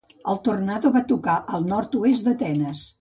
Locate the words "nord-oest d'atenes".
1.75-2.83